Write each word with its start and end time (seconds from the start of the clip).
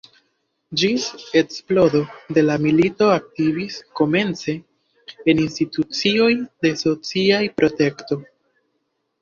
Ĝis 0.83 1.03
eksplodo 1.41 2.01
de 2.37 2.43
la 2.45 2.55
milito 2.63 3.11
aktivis 3.17 3.77
komence 4.01 4.57
en 5.35 5.43
institucioj 5.45 6.31
de 6.67 6.75
socia 6.85 7.43
protekto. 7.61 8.23